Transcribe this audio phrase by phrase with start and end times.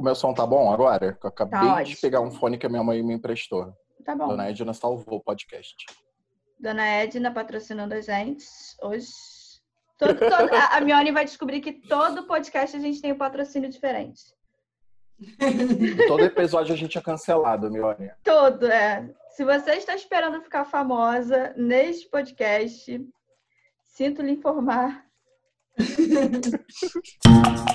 [0.00, 1.18] O meu som tá bom agora?
[1.22, 3.70] Eu acabei tá de pegar um fone que a minha mãe me emprestou.
[4.02, 4.28] Tá bom.
[4.28, 5.76] Dona Edna salvou o podcast.
[6.58, 8.46] Dona Edna patrocinando a gente
[8.80, 9.10] hoje.
[9.98, 14.22] Todo, todo, a Mione vai descobrir que todo podcast a gente tem um patrocínio diferente.
[16.08, 18.10] Todo episódio a gente é cancelado, Mione.
[18.24, 19.06] Todo, é.
[19.32, 23.06] Se você está esperando ficar famosa neste podcast,
[23.84, 25.04] sinto lhe informar.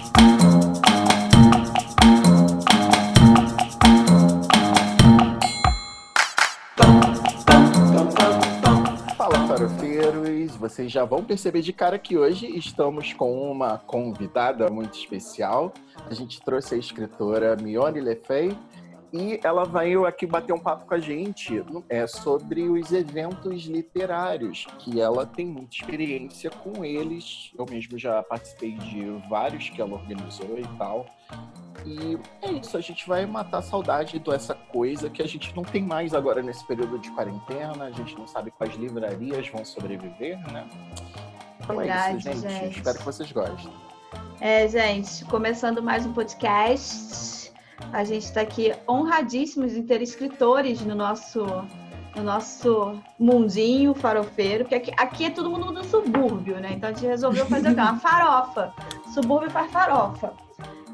[10.51, 15.73] vocês já vão perceber de cara que hoje estamos com uma convidada muito especial.
[16.09, 18.55] A gente trouxe a escritora Mione Lefei
[19.15, 24.67] e ela veio aqui bater um papo com a gente é, sobre os eventos literários,
[24.79, 27.51] que ela tem muita experiência com eles.
[27.57, 31.05] Eu mesmo já participei de vários que ela organizou e tal.
[31.85, 35.63] E é isso, a gente vai matar a saudade dessa coisa que a gente não
[35.63, 40.39] tem mais agora nesse período de quarentena, a gente não sabe quais livrarias vão sobreviver,
[40.51, 40.67] né?
[41.59, 42.53] Então Verdade, é isso, gente.
[42.53, 42.77] gente.
[42.77, 43.71] Espero que vocês gostem.
[44.41, 47.44] É, gente, começando mais um podcast.
[47.91, 51.45] A gente está aqui honradíssimos de ter escritores no nosso
[52.15, 56.71] no nosso mundinho farofeiro, porque aqui, aqui é todo mundo do subúrbio, né?
[56.71, 58.73] Então a gente resolveu fazer uma farofa.
[59.13, 60.31] Subúrbio faz farofa.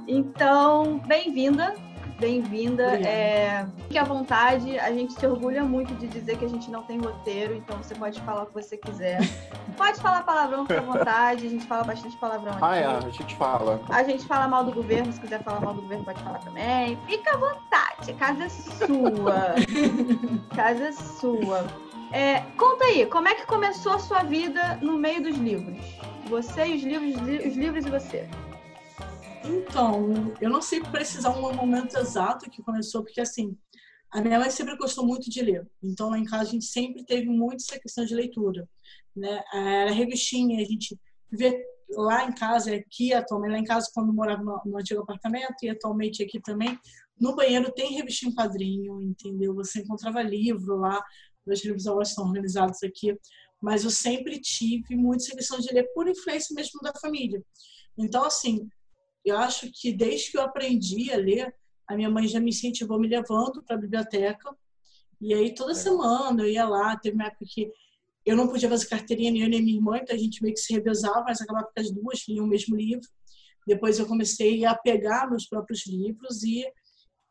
[0.07, 1.75] Então, bem-vinda,
[2.21, 2.83] bem-vinda.
[2.83, 4.77] É, fique à vontade.
[4.79, 7.95] A gente se orgulha muito de dizer que a gente não tem roteiro, então você
[7.95, 9.19] pode falar o que você quiser.
[9.77, 11.47] Pode falar palavrão, fique à vontade.
[11.47, 12.61] A gente fala bastante palavrão aqui.
[12.61, 13.81] Ah, é, a gente fala.
[13.89, 16.99] A gente fala mal do governo, se quiser falar mal do governo, pode falar também.
[17.07, 19.55] Fica à vontade, a casa é sua.
[20.55, 21.65] casa é sua.
[22.11, 25.79] É, conta aí, como é que começou a sua vida no meio dos livros?
[26.25, 28.29] Você e os livros, os livros e você.
[29.43, 33.57] Então, eu não sei precisar um momento exato que começou, porque assim,
[34.11, 35.67] a minha mãe sempre gostou muito de ler.
[35.81, 38.67] Então, lá em casa a gente sempre teve muito essa questão de leitura,
[39.15, 39.43] né?
[39.53, 40.99] Era revistinha, a gente
[41.31, 45.55] vê lá em casa, aqui atualmente, lá em casa quando morava no, no antigo apartamento
[45.63, 46.77] e atualmente aqui também,
[47.19, 49.53] no banheiro tem revistinha em quadrinho, entendeu?
[49.55, 51.03] Você encontrava livro lá,
[51.45, 53.17] os livros agora estão organizados aqui,
[53.61, 57.43] mas eu sempre tive muita questão de ler por influência mesmo da família.
[57.97, 58.67] Então, assim,
[59.23, 61.53] eu acho que desde que eu aprendi a ler,
[61.87, 64.55] a minha mãe já me incentivou me levando para a biblioteca.
[65.19, 65.75] E aí toda é.
[65.75, 66.97] semana eu ia lá.
[66.97, 67.71] Teve uma época que
[68.25, 70.59] eu não podia fazer carteirinha nem eu nem minha irmã, então a gente meio que
[70.59, 73.07] se revezava, mas acabava que as duas liam o mesmo livro.
[73.65, 76.65] Depois eu comecei a pegar meus próprios livros e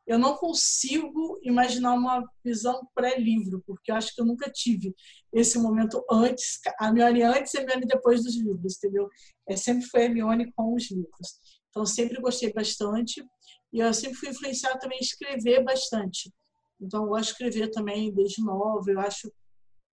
[0.07, 4.95] eu não consigo imaginar uma visão pré-livro, porque eu acho que eu nunca tive
[5.33, 9.09] esse momento antes, a Mione antes e a Mione depois dos livros, entendeu?
[9.49, 11.60] É, sempre foi a Mione com os livros.
[11.71, 13.25] Então, sempre gostei bastante.
[13.73, 16.33] E eu sempre fui influenciada também a escrever bastante.
[16.81, 18.91] Então, eu gosto de escrever também desde nova.
[18.91, 19.33] Eu acho,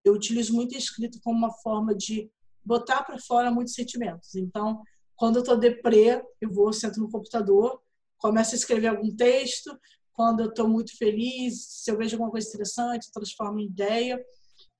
[0.04, 2.30] eu utilizo muito a escrita como uma forma de
[2.64, 4.34] botar para fora muitos sentimentos.
[4.34, 4.82] Então,
[5.16, 7.80] quando eu estou deprê, eu vou, sento no computador,
[8.18, 9.78] começo a escrever algum texto.
[10.12, 14.20] Quando eu estou muito feliz, se eu vejo alguma coisa interessante, transformo em ideia.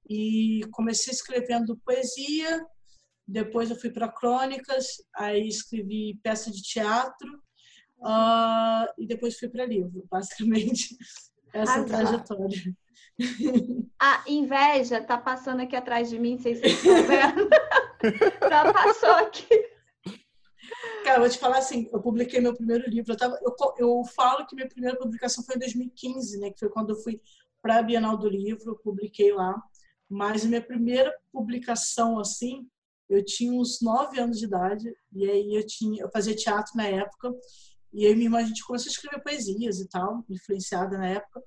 [0.08, 2.64] E comecei escrevendo poesia,
[3.28, 7.28] depois eu fui para crônicas, aí escrevi peça de teatro
[7.98, 10.96] uh, e depois fui para livro, basicamente
[11.52, 12.74] essa trajetória.
[14.00, 17.48] A inveja tá passando aqui atrás de mim, não sei se vocês estão vendo.
[18.48, 19.68] Já passou aqui.
[21.04, 23.12] Cara, vou te falar assim, eu publiquei meu primeiro livro.
[23.12, 26.50] Eu, tava, eu, eu falo que minha primeira publicação foi em 2015, né?
[26.50, 27.20] Que foi quando eu fui
[27.60, 29.60] para a Bienal do Livro, eu publiquei lá.
[30.08, 32.68] Mas minha primeira publicação, assim,
[33.08, 36.86] eu tinha uns nove anos de idade e aí eu tinha eu fazia teatro na
[36.86, 37.34] época
[37.92, 41.42] e aí minha irmã a gente começou a escrever poesias e tal influenciada na época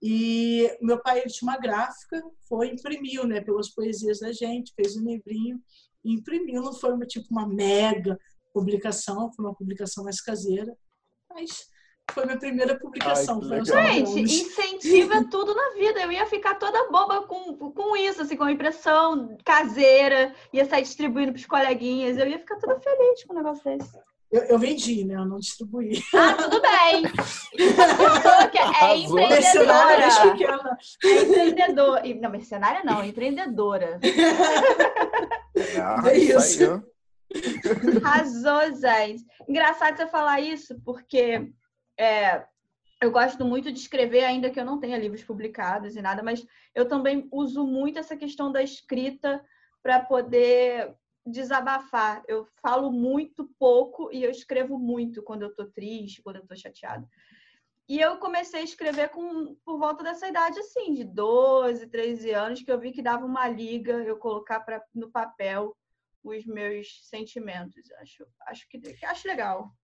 [0.00, 4.96] e meu pai ele tinha uma gráfica foi imprimiu né pelas poesias da gente fez
[4.96, 5.60] um livrinho
[6.04, 8.18] e imprimiu não foi uma tipo uma mega
[8.52, 10.76] publicação foi uma publicação mais caseira
[11.28, 11.71] mas
[12.12, 13.40] foi minha primeira publicação.
[13.74, 16.00] Ai, Gente, incentiva tudo na vida.
[16.00, 20.82] Eu ia ficar toda boba com, com isso, assim, com a impressão caseira, ia sair
[20.82, 22.16] distribuindo para os coleguinhas.
[22.16, 23.98] Eu ia ficar toda feliz com um negócio desse.
[24.30, 25.16] Eu, eu, vendi, né?
[25.16, 26.02] Eu não distribuí.
[26.14, 27.04] Ah, tudo bem.
[28.80, 30.08] é empreendedora.
[31.04, 32.02] É empreendedora.
[32.18, 34.00] Não, mercenária não, empreendedora.
[35.78, 36.82] Ah, é isso.
[38.02, 39.16] Arrasou, Zé.
[39.46, 41.52] Engraçado você falar isso, porque
[41.98, 42.46] é,
[43.00, 46.46] eu gosto muito de escrever, ainda que eu não tenha livros publicados e nada, mas
[46.74, 49.44] eu também uso muito essa questão da escrita
[49.82, 50.94] para poder
[51.26, 52.22] desabafar.
[52.28, 56.54] Eu falo muito pouco e eu escrevo muito quando eu tô triste, quando eu tô
[56.54, 57.08] chateada.
[57.88, 62.62] E eu comecei a escrever com, por volta dessa idade, assim, de 12, 13 anos,
[62.62, 65.76] que eu vi que dava uma liga eu colocar pra, no papel
[66.22, 67.90] os meus sentimentos.
[68.00, 69.74] Acho, acho que acho legal.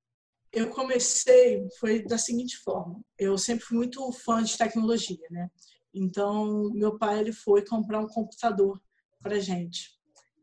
[0.52, 3.00] Eu comecei, foi da seguinte forma.
[3.18, 5.50] Eu sempre fui muito fã de tecnologia, né?
[5.92, 8.80] Então, meu pai ele foi comprar um computador
[9.20, 9.96] para gente.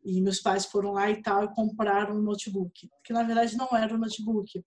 [0.03, 3.67] E meus pais foram lá e tal e compraram um notebook, que na verdade não
[3.75, 4.63] era um notebook.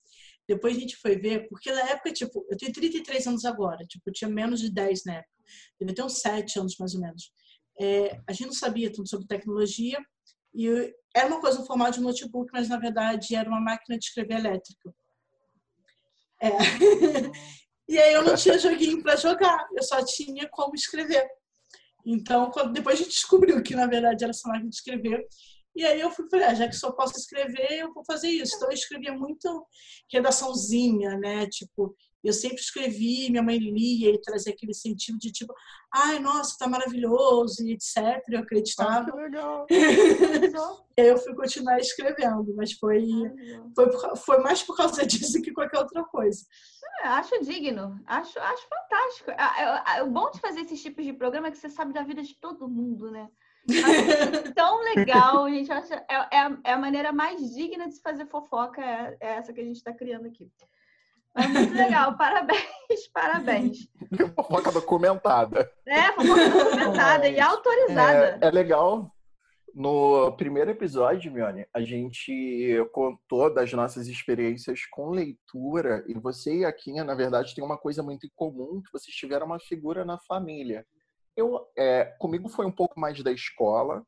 [0.49, 4.03] Depois a gente foi ver, porque na época, tipo, eu tenho 33 anos agora, tipo,
[4.09, 5.33] eu tinha menos de 10 na época.
[5.79, 7.31] Eu tenho uns 7 anos mais ou menos.
[7.81, 9.99] É, a gente não sabia tanto sobre tecnologia
[10.53, 10.67] e
[11.15, 14.39] era uma coisa no formato de notebook, mas na verdade era uma máquina de escrever
[14.39, 14.93] elétrica.
[16.41, 16.49] É.
[17.89, 21.27] e aí eu não tinha joguinho para jogar, eu só tinha como escrever.
[22.05, 25.27] Então, quando, depois a gente descobriu que na verdade era essa máquina de escrever.
[25.77, 28.57] E aí eu fui falei, ah, já que só posso escrever, eu vou fazer isso.
[28.57, 29.67] Então eu escrevia muito
[30.13, 31.47] redaçãozinha, né?
[31.49, 35.55] Tipo, eu sempre escrevi, minha mãe lia e trazia aquele sentido de tipo,
[35.93, 38.23] ai, nossa, tá maravilhoso, e etc.
[38.29, 39.11] Eu acreditava.
[39.11, 39.75] Ah, que
[40.39, 40.87] legal.
[40.97, 43.07] e aí eu fui continuar escrevendo, mas foi,
[43.75, 46.41] foi, foi mais por causa disso que qualquer outra coisa.
[47.03, 49.31] É, acho digno, acho, acho fantástico.
[49.31, 52.23] É, o bom de fazer esses tipos de programa é que você sabe da vida
[52.23, 53.29] de todo mundo, né?
[54.55, 55.71] tão legal, gente.
[55.71, 59.29] Acha, é, é, a, é, a, maneira mais digna de se fazer fofoca, é, é
[59.35, 60.51] essa que a gente está criando aqui.
[61.35, 62.67] Mas muito legal, parabéns,
[63.13, 63.89] parabéns.
[64.35, 65.71] Fofoca documentada.
[65.87, 68.39] É, fofoca documentada e autorizada.
[68.43, 69.11] É, é, legal.
[69.75, 76.65] No primeiro episódio, Mione, a gente contou das nossas experiências com leitura e você e
[76.65, 80.05] a Kinha, na verdade, tem uma coisa muito em comum, que vocês tiveram uma figura
[80.05, 80.85] na família.
[81.37, 84.05] Eu, é, comigo foi um pouco mais da escola,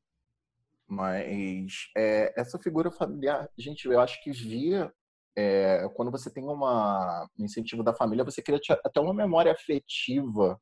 [0.88, 4.92] mas é, essa figura familiar, gente, eu acho que via
[5.36, 10.60] é, quando você tem uma, um incentivo da família, você cria até uma memória afetiva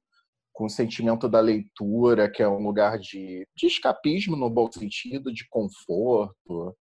[0.53, 5.33] com o sentimento da leitura, que é um lugar de, de escapismo no bom sentido,
[5.33, 6.77] de conforto,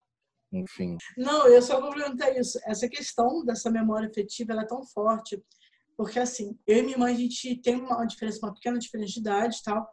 [0.53, 0.97] enfim.
[1.17, 2.59] Não, eu só vou perguntar isso.
[2.65, 5.43] Essa questão dessa memória afetiva ela é tão forte,
[5.97, 9.21] porque assim, eu e minha mãe, a gente tem uma diferença, uma pequena diferença de
[9.21, 9.89] idade e tal,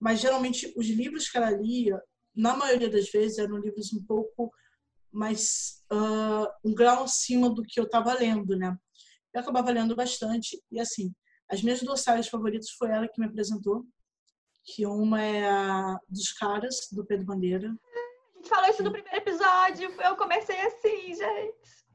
[0.00, 2.00] mas geralmente os livros que ela lia,
[2.34, 4.50] na maioria das vezes, eram livros um pouco
[5.12, 8.76] mas uh, um grau acima do que eu estava lendo, né?
[9.34, 11.12] Eu acabava lendo bastante e assim,
[11.50, 13.84] as minhas duas sagas favoritas foi ela que me apresentou,
[14.64, 17.68] que uma é a dos caras do Pedro Bandeira.
[17.68, 21.86] A gente falou isso no primeiro episódio, eu comecei assim, gente.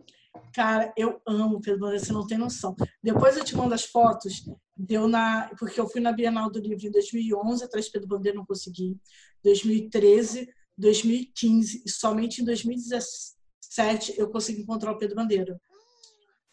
[0.53, 2.75] Cara, eu amo Pedro Bandeira, você não tem noção.
[3.03, 4.43] Depois eu te mando as fotos,
[4.75, 8.37] deu na, porque eu fui na Bienal do Livro em 2011, atrás de Pedro Bandeira
[8.37, 8.97] não consegui.
[9.43, 10.47] 2013
[10.81, 15.59] 2015 e somente em 2017 eu consegui encontrar o Pedro Bandeira.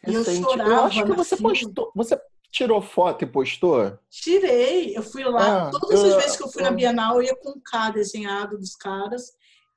[0.06, 0.70] E eu chorava.
[0.70, 1.48] Eu acho que você fila.
[1.48, 1.92] postou.
[1.96, 2.20] Você
[2.52, 3.98] tirou foto e postou?
[4.10, 4.96] Tirei.
[4.96, 5.69] Eu fui lá.
[5.69, 6.66] Ah, todas eu, as vezes que eu fui eu...
[6.66, 9.32] na Bienal, eu ia com o K desenhado dos caras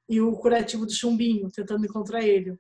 [0.08, 2.56] e o curativo do chumbinho, tentando encontrar ele.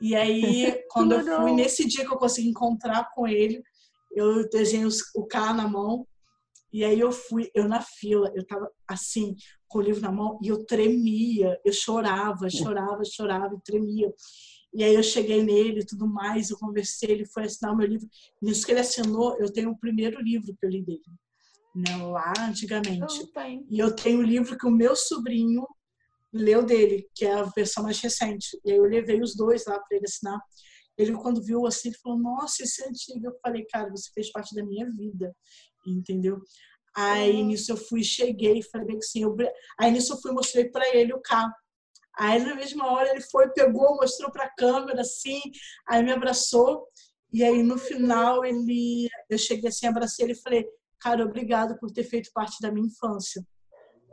[0.00, 3.62] E aí, quando eu fui, nesse dia que eu consegui encontrar com ele,
[4.10, 6.06] eu desenhei o K na mão.
[6.72, 9.34] E aí eu fui, eu na fila, eu tava assim,
[9.66, 14.12] com o livro na mão e eu tremia, eu chorava, chorava, chorava e tremia.
[14.74, 17.86] E aí eu cheguei nele e tudo mais, eu conversei, ele foi assinar o meu
[17.86, 18.08] livro.
[18.42, 21.00] Nisso que ele assinou, eu tenho o primeiro livro que eu li dele,
[21.74, 23.02] né, lá antigamente.
[23.70, 25.66] E eu tenho o livro que o meu sobrinho
[26.32, 28.60] leu dele, que é a versão mais recente.
[28.64, 30.38] E aí eu levei os dois lá para ele assinar.
[30.98, 33.26] Ele, quando viu assim, ele falou: Nossa, esse é antigo.
[33.26, 35.34] Eu falei: Cara, você fez parte da minha vida,
[35.90, 36.40] entendeu?
[36.96, 39.22] Aí nisso eu fui, cheguei, falei que sim.
[39.22, 39.36] Eu...
[39.78, 41.52] Aí nisso eu fui, mostrei para ele o carro.
[42.18, 45.40] Aí na mesma hora ele foi, pegou, mostrou para a câmera assim,
[45.86, 46.86] aí me abraçou.
[47.32, 50.66] E aí no final ele, eu cheguei assim, abracei ele e falei,
[51.00, 53.46] cara, obrigado por ter feito parte da minha infância.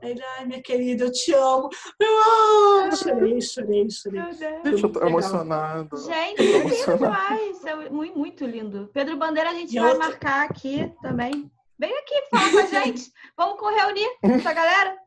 [0.04, 1.70] Aí ele, ai, minha querida, eu te amo.
[2.00, 4.22] Eu, chorei, chorei, chorei.
[4.34, 5.98] Gente, eu tô emocionado.
[5.98, 7.66] Gente, é lindo demais.
[7.66, 8.90] É muito, muito lindo.
[8.94, 11.50] Pedro Bandeira, a gente vai marcar aqui também.
[11.78, 13.12] Vem aqui falar com a gente.
[13.38, 14.98] Vamos reunir essa galera.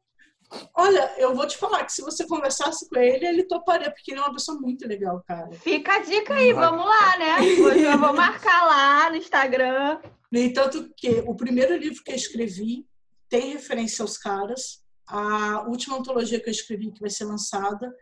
[0.75, 4.21] Olha, eu vou te falar que se você conversasse com ele, ele toparia, porque ele
[4.21, 5.53] é uma pessoa muito legal, cara.
[5.53, 7.39] Fica a dica aí, vamos lá, né?
[7.41, 10.01] Hoje eu vou marcar lá no Instagram.
[10.31, 12.87] No tanto que o primeiro livro que eu escrevi
[13.29, 14.83] tem referência aos caras.
[15.07, 17.95] A última antologia que eu escrevi, que vai ser lançada,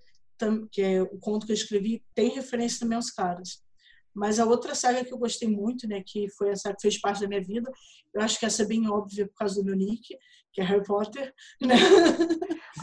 [0.70, 3.62] que é o conto que eu escrevi, tem referência também aos caras.
[4.16, 7.20] Mas a outra saga que eu gostei muito, né, que foi essa que fez parte
[7.20, 7.70] da minha vida,
[8.14, 10.16] eu acho que essa é bem óbvia por causa do meu nick,
[10.54, 11.34] que é Harry Potter.
[11.60, 11.74] Né?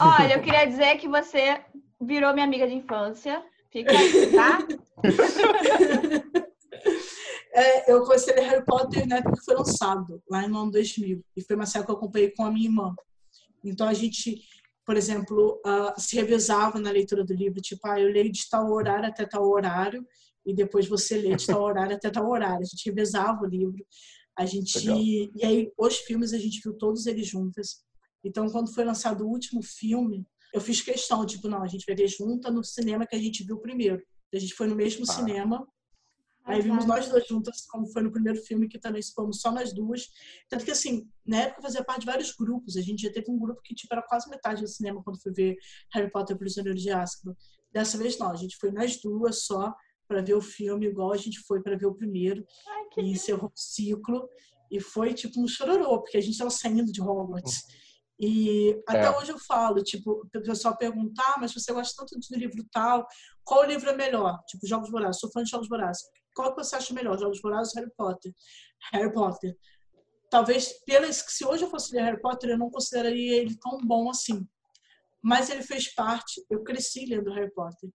[0.00, 1.60] Olha, eu queria dizer que você
[2.00, 3.44] virou minha amiga de infância.
[3.72, 4.58] Fica aí, tá?
[7.52, 10.70] é, eu comecei a ler Harry Potter na época que foi lançado, lá no ano
[10.70, 11.20] 2000.
[11.36, 12.94] E foi uma série que eu acompanhei com a minha irmã.
[13.64, 14.40] Então a gente,
[14.86, 17.60] por exemplo, uh, se revezava na leitura do livro.
[17.60, 20.06] Tipo, ah, eu leio de tal horário até tal horário.
[20.44, 22.62] E depois você lê de tal horário até tal horário.
[22.62, 23.84] A gente revezava o livro.
[24.36, 24.98] A gente Legal.
[24.98, 27.82] e aí os filmes a gente viu todos eles juntas.
[28.22, 31.96] Então quando foi lançado o último filme, eu fiz questão, tipo, não, a gente vai
[31.96, 34.02] ver junta no cinema que a gente viu primeiro.
[34.32, 35.12] A gente foi no mesmo ah.
[35.12, 35.66] cinema.
[36.44, 39.72] Aí vimos nós duas juntas, como foi no primeiro filme, que também fomos só nós
[39.72, 40.08] duas.
[40.48, 42.76] Tanto que, assim, na época eu fazia parte de vários grupos.
[42.76, 45.32] A gente já teve um grupo que, tipo, era quase metade do cinema quando foi
[45.32, 45.56] ver
[45.92, 47.34] Harry Potter Prisioneiro de Azkaban.
[47.72, 48.30] Dessa vez, não.
[48.30, 49.74] A gente foi nós duas só
[50.06, 52.44] para ver o filme, igual a gente foi para ver o primeiro.
[52.68, 54.28] Ai, e encerrou o ciclo.
[54.70, 57.62] E foi, tipo, um chororô, porque a gente estava saindo de Hogwarts.
[58.18, 59.10] E até é.
[59.10, 63.06] hoje eu falo, tipo, o pessoal perguntar, ah, mas você gosta tanto de livro tal,
[63.44, 64.38] qual livro é melhor?
[64.46, 66.02] Tipo, Jogos Vorazes, sou fã de Jogos Vorazes.
[66.34, 68.32] Qual que você acha melhor, Jogos Vorazes ou Harry Potter?
[68.92, 69.56] Harry Potter.
[70.30, 74.10] Talvez, pelas, se hoje eu fosse ler Harry Potter, eu não consideraria ele tão bom
[74.10, 74.46] assim.
[75.22, 77.90] Mas ele fez parte, eu cresci lendo Harry Potter.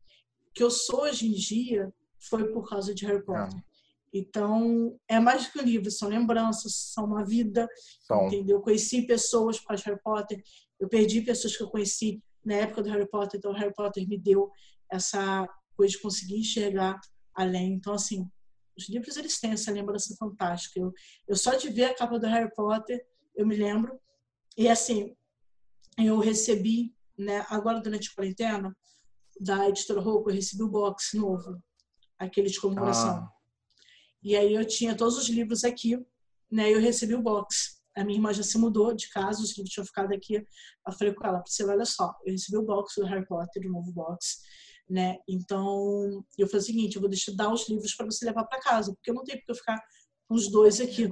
[0.54, 3.58] Que eu sou hoje em dia foi por causa de Harry Potter.
[3.58, 3.70] É.
[4.12, 7.68] Então, é mais do que um livro, são lembranças, são uma vida,
[8.02, 8.28] são.
[8.28, 8.58] entendeu?
[8.58, 10.42] Eu conheci pessoas por Harry Potter,
[10.80, 14.18] eu perdi pessoas que eu conheci na época do Harry Potter, então Harry Potter me
[14.18, 14.50] deu
[14.92, 17.00] essa coisa de conseguir enxergar
[17.36, 17.74] além.
[17.74, 18.28] Então, assim,
[18.76, 20.80] os livros, eles têm essa lembrança fantástica.
[20.80, 20.92] Eu,
[21.28, 24.00] eu só de ver a capa do Harry Potter, eu me lembro.
[24.58, 25.16] E, assim,
[25.98, 28.76] eu recebi, né, agora durante a quarentena,
[29.40, 31.62] da editora Rouco, eu recebi o box novo,
[32.20, 33.10] aquele de comemoração.
[33.12, 33.40] Ah
[34.22, 35.98] e aí eu tinha todos os livros aqui,
[36.52, 36.74] né?
[36.74, 37.80] Eu recebi o box.
[37.96, 40.36] A minha irmã já se mudou de casa, os livros tinham ficado aqui.
[40.36, 43.72] Eu falei com ela, Priscila, olha só, eu recebi o box do Harry Potter, o
[43.72, 44.40] novo box,
[44.90, 45.18] né?
[45.28, 48.60] Então, eu falei o seguinte, eu vou deixar dar os livros para você levar para
[48.60, 49.82] casa, porque eu não tenho porque eu ficar
[50.28, 51.10] com os dois aqui.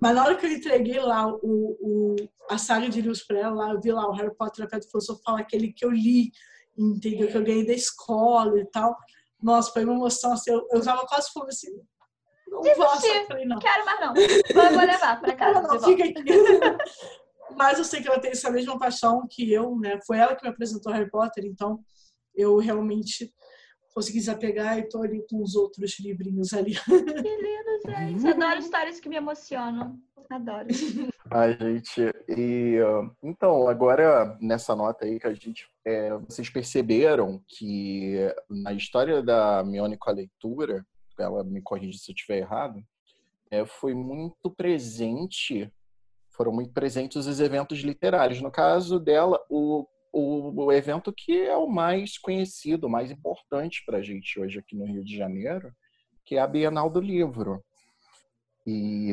[0.00, 2.16] Mas na hora que eu entreguei lá o, o
[2.50, 4.88] a saga de livros para ela, lá, eu vi lá o Harry Potter, a Pedra
[4.88, 6.30] Filosofal, aquele que eu li,
[6.76, 7.28] entendeu?
[7.28, 8.96] Que eu ganhei da escola e tal.
[9.44, 11.70] Nossa, foi uma emoção, assim, eu, eu tava quase falando assim,
[12.48, 13.26] não Desistir.
[13.26, 13.58] Falei, não.
[13.58, 14.14] Quero mais não.
[14.14, 15.60] Vou, vou levar para casa.
[15.60, 16.22] Não, não, fica aqui.
[17.54, 20.00] Mas eu sei que ela tem essa mesma paixão que eu, né?
[20.06, 21.78] Foi ela que me apresentou Harry Potter, então
[22.34, 23.32] eu realmente
[23.92, 26.74] consegui desapegar e tô ali com os outros livrinhos ali.
[26.74, 28.26] Que lindo, gente.
[28.26, 29.98] Adoro histórias que me emocionam.
[30.30, 30.68] Adoro.
[31.30, 32.78] Ai, gente, e
[33.22, 35.68] então, agora nessa nota aí que a gente.
[35.84, 38.16] É, vocês perceberam que
[38.48, 40.84] na história da Mione com a leitura,
[41.18, 42.82] ela me corrige se eu estiver errado,
[43.50, 45.70] é, foi muito presente,
[46.30, 48.40] foram muito presentes os eventos literários.
[48.40, 53.82] No caso dela, o, o, o evento que é o mais conhecido, o mais importante
[53.84, 55.72] para a gente hoje aqui no Rio de Janeiro,
[56.24, 57.62] que é a Bienal do Livro.
[58.66, 59.12] E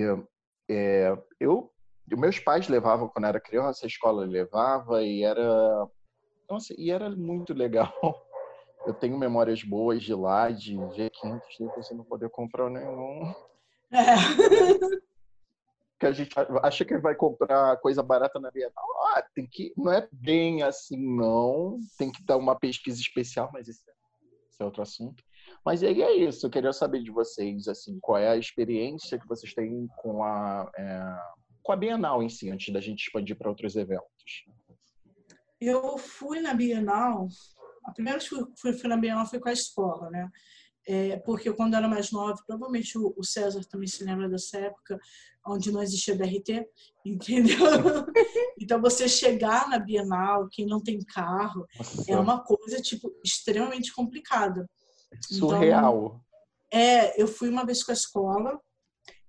[0.70, 1.72] é, eu,
[2.10, 5.88] meus pais levavam quando era criança, a escola levava e era,
[6.50, 7.94] nossa, e era muito legal
[8.86, 13.34] eu tenho memórias boas de lá, de ver 500 livros e não poder comprar nenhum.
[13.92, 14.16] É.
[16.00, 18.74] que a gente acha que vai comprar coisa barata na Bienal.
[19.14, 21.80] Ah, tem que, não é bem assim, não.
[21.98, 25.24] Tem que dar uma pesquisa especial, mas isso é, é outro assunto.
[25.66, 26.46] Mas aí é isso.
[26.46, 30.72] Eu queria saber de vocês, assim, qual é a experiência que vocês têm com a,
[30.76, 31.16] é,
[31.62, 34.46] com a Bienal em si, antes da gente expandir para outros eventos.
[35.60, 37.28] Eu fui na Bienal
[37.86, 40.30] a primeira vez que fui, fui na Bienal foi com a escola, né?
[40.88, 44.58] É, porque quando eu era mais nova, provavelmente o, o, César também se lembra dessa
[44.58, 45.00] época,
[45.46, 46.68] onde não existia BRT,
[47.06, 47.56] entendeu?
[48.60, 52.12] então você chegar na Bienal, quem não tem carro, Nossa.
[52.12, 54.68] é uma coisa tipo extremamente complicada.
[55.20, 56.22] Surreal.
[56.68, 58.60] Então, é, eu fui uma vez com a escola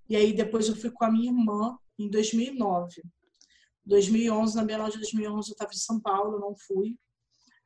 [0.08, 3.02] e aí depois eu fui com a minha irmã em 2009.
[3.84, 6.96] 2011, na Bienal de 2011 eu estava em São Paulo, não fui.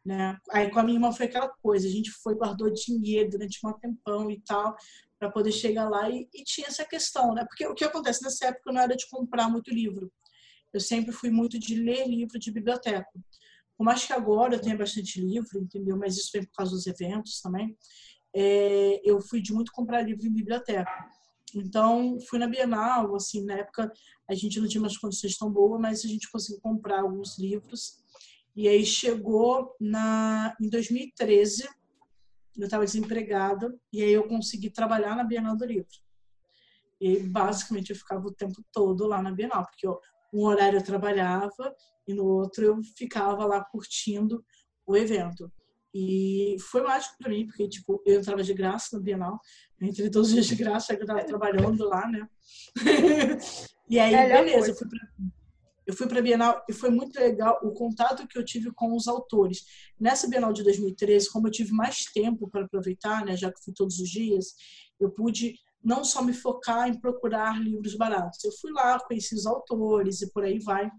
[0.04, 0.38] Né?
[0.50, 3.72] Aí com a minha irmã foi aquela coisa, a gente foi, guardou dinheiro durante um
[3.72, 4.76] tempão e tal,
[5.18, 7.44] para poder chegar lá e, e, tinha essa questão, né?
[7.44, 10.12] Porque o que acontece nessa época não era de comprar muito livro.
[10.72, 13.08] Eu sempre fui muito de ler livro de biblioteca.
[13.76, 15.96] Por mais que agora eu tenha bastante livro, entendeu?
[15.96, 17.76] Mas isso vem por causa dos eventos também.
[18.34, 20.90] É, eu fui de muito comprar livro em biblioteca.
[21.54, 23.92] Então, fui na Bienal, assim, na época
[24.28, 28.04] a gente não tinha umas condições tão boas, mas a gente conseguiu comprar alguns livros
[28.56, 31.68] e aí chegou na, em 2013,
[32.56, 35.86] eu estava desempregada, e aí eu consegui trabalhar na Bienal do Livro.
[36.98, 40.00] E basicamente eu ficava o tempo todo lá na Bienal, porque eu,
[40.32, 41.74] um horário eu trabalhava
[42.06, 44.44] e no outro eu ficava lá curtindo
[44.86, 45.50] o evento.
[45.94, 49.40] E foi mágico para mim, porque tipo, eu entrava de graça no Bienal,
[49.80, 52.28] entre todos os dias de graça, eu estava trabalhando lá, né?
[53.88, 55.00] e aí, beleza, eu fui pra,
[55.86, 58.94] eu fui para a Bienal e foi muito legal o contato que eu tive com
[58.94, 59.64] os autores.
[59.98, 63.72] Nessa Bienal de 2013, como eu tive mais tempo para aproveitar, né, já que fui
[63.72, 64.54] todos os dias,
[64.98, 65.54] eu pude
[65.86, 68.42] não só me focar em procurar livros baratos.
[68.42, 70.90] Eu fui lá, conheci os autores e por aí vai.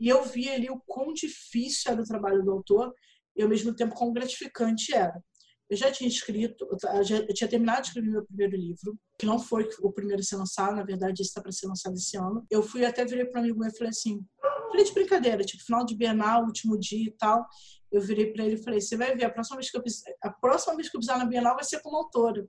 [0.00, 2.92] E eu vi ali o quão difícil era o trabalho do autor
[3.36, 5.22] e ao mesmo tempo quão gratificante era.
[5.70, 9.38] Eu já tinha escrito, eu, já, tinha terminado de escrever meu primeiro livro, que não
[9.38, 12.44] foi o primeiro a ser lançado, na verdade, esse está para ser lançado esse ano.
[12.50, 14.24] Eu fui até virei para um amigo meu e falei assim,
[14.70, 17.46] falei de brincadeira, tipo, final de Bienal, último dia e tal.
[17.92, 19.82] Eu virei para ele e falei, você vai ver, a próxima vez que eu
[20.22, 22.46] a próxima vez que eu pisar na Bienal vai ser como autora.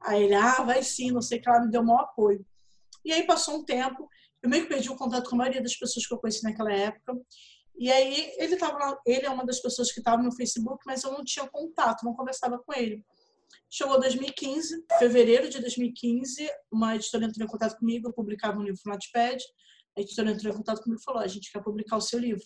[0.00, 2.44] Aí ele, ah, vai sim, não sei o que, ela me deu o maior apoio.
[3.04, 4.08] E aí passou um tempo,
[4.42, 6.72] eu meio que perdi o contato com a maioria das pessoas que eu conheci naquela
[6.72, 7.14] época.
[7.78, 11.12] E aí ele tava ele é uma das pessoas que estava no Facebook, mas eu
[11.12, 13.04] não tinha contato, não conversava com ele.
[13.70, 18.80] Chegou 2015, fevereiro de 2015, uma editora entrou em contato comigo, eu publicava um livro
[18.86, 19.42] no Notepad,
[19.96, 22.44] a editora entrou em contato comigo e falou: a gente quer publicar o seu livro.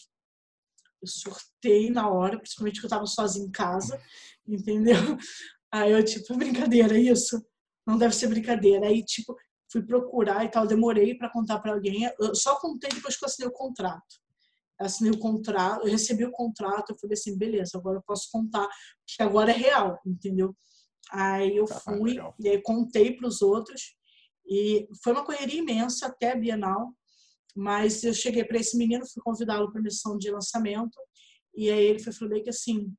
[1.02, 4.00] Eu surtei na hora, principalmente que eu estava sozinha em casa,
[4.46, 5.16] entendeu?
[5.72, 7.44] Aí eu, tipo, brincadeira, isso?
[7.86, 8.86] Não deve ser brincadeira.
[8.86, 9.36] Aí, tipo,
[9.70, 12.10] fui procurar e tal, demorei para contar para alguém.
[12.18, 14.20] Eu só contei depois que eu assinei o contrato
[14.80, 18.66] assinei o contrato, eu recebi o contrato, eu falei assim, beleza, agora eu posso contar,
[19.06, 20.56] que agora é real, entendeu?
[21.12, 23.94] Aí eu tá, fui, e aí contei para os outros,
[24.46, 26.94] e foi uma correria imensa até a Bienal,
[27.54, 30.98] mas eu cheguei para esse menino, fui convidá-lo para a missão de lançamento,
[31.54, 32.92] e aí ele foi falou bem que assim,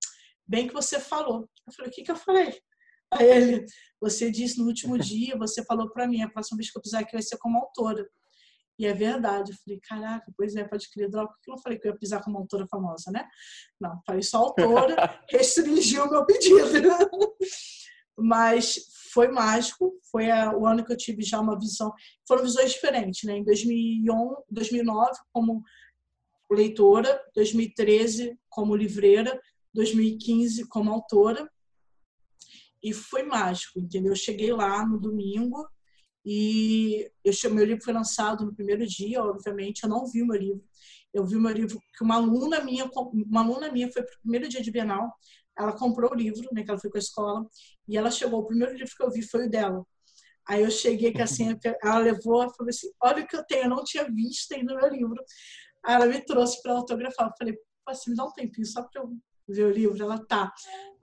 [0.52, 1.50] bem que você falou.
[1.66, 2.62] Eu falei, o que que eu falei?
[3.14, 3.66] Aí ele,
[4.02, 7.02] você disse no último dia, você falou para mim, a próxima vez que eu pisar
[7.02, 8.06] aqui vai ser como autora.
[8.78, 9.52] E é verdade.
[9.52, 11.94] Eu falei, caraca, pois é, pode crer, droga, por que eu não falei que eu
[11.94, 13.26] ia pisar como autora famosa, né?
[13.80, 14.96] Não, falei só autora,
[15.32, 16.60] restringiu o meu pedido.
[18.20, 18.78] Mas
[19.14, 21.94] foi mágico, foi o ano que eu tive já uma visão,
[22.28, 23.38] foram visões diferentes, né?
[23.38, 25.64] Em 2011, 2009, como
[26.52, 29.40] leitora, 2013 como livreira,
[29.74, 31.50] 2015 como autora.
[32.84, 34.12] E foi mágico, entendeu?
[34.12, 35.68] Eu cheguei lá no domingo,
[36.26, 40.40] e eu, meu livro foi lançado no primeiro dia, obviamente, eu não vi o meu
[40.40, 40.64] livro.
[41.14, 42.90] Eu vi o meu livro que uma aluna minha,
[43.28, 45.12] uma aluna minha foi para o primeiro dia de Bienal,
[45.58, 47.46] ela comprou o livro, né, que ela foi com a escola,
[47.88, 49.86] e ela chegou, o primeiro livro que eu vi foi o dela.
[50.48, 51.50] Aí eu cheguei que assim,
[51.84, 54.74] ela levou, ela falou assim, olha o que eu tenho, eu não tinha visto ainda
[54.74, 55.24] o meu livro.
[55.84, 57.58] Aí ela me trouxe para autografar, eu falei,
[57.88, 59.12] assim, me dá um tempinho só para eu
[59.52, 60.02] ver o livro.
[60.02, 60.54] Ela, tá.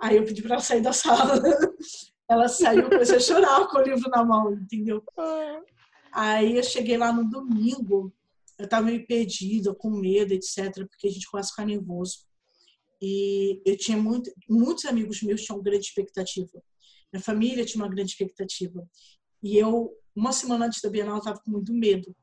[0.01, 1.41] Aí eu pedi para ela sair da sala.
[2.31, 5.03] Ela saiu, comecei a chorar com o livro na mão, entendeu?
[6.13, 8.13] Aí eu cheguei lá no domingo,
[8.59, 12.27] eu estava meio perdida, com medo, etc., porque a gente começa a ficar nervoso.
[13.01, 16.63] E eu tinha muito, muitos amigos meus tinham grande expectativa.
[17.11, 18.87] Minha família tinha uma grande expectativa.
[19.43, 22.15] E eu, uma semana antes da Bienal, estava com muito medo.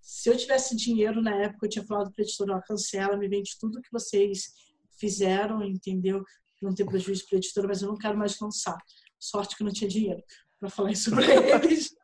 [0.00, 3.56] Se eu tivesse dinheiro na época, eu tinha falado para a editora, cancela, me vende
[3.60, 4.52] tudo que vocês
[4.98, 6.22] fizeram, entendeu?
[6.60, 8.76] Não ter prejuízo para a editora, mas eu não quero mais lançar.
[9.18, 10.22] Sorte que não tinha dinheiro
[10.58, 11.24] para falar isso para
[11.64, 11.94] eles.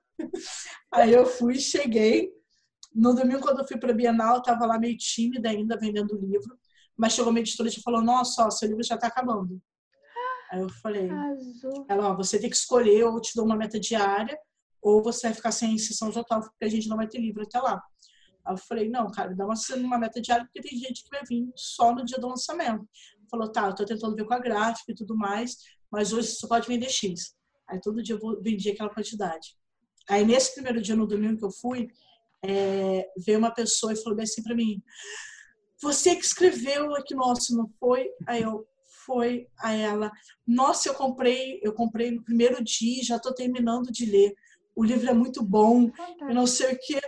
[0.92, 2.30] Aí eu fui, cheguei.
[2.94, 6.16] No domingo, quando eu fui para a Bienal, eu estava lá meio tímida ainda, vendendo
[6.16, 6.58] livro.
[6.96, 9.60] Mas chegou uma editora e falou: Nossa, ó, seu livro já está acabando.
[10.50, 11.86] Aí eu falei: Azul.
[11.88, 14.38] Ela, ó, você tem que escolher, ou eu te dou uma meta diária,
[14.82, 17.58] ou você vai ficar sem sessão total, porque a gente não vai ter livro até
[17.58, 17.82] lá.
[18.44, 21.22] Aí eu falei: Não, cara, dá uma, uma meta diária, porque tem gente que vai
[21.28, 22.88] vir só no dia do lançamento.
[23.30, 25.56] Falou: Tá, eu tô tentando ver com a gráfica e tudo mais,
[25.90, 27.34] mas hoje você só pode vender X.
[27.68, 29.56] Aí todo dia eu vou vender aquela quantidade.
[30.08, 31.88] Aí nesse primeiro dia, no domingo que eu fui,
[32.44, 34.82] é, veio uma pessoa e falou bem assim para mim:
[35.80, 38.10] Você que escreveu aqui, nosso, não foi?
[38.26, 38.66] Aí eu,
[39.06, 40.10] foi a ela.
[40.46, 44.34] Nossa, eu comprei, eu comprei no primeiro dia, já estou terminando de ler.
[44.74, 47.00] O livro é muito bom, eu não sei o que.